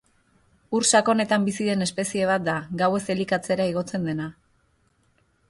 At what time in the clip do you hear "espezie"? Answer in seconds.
1.87-2.31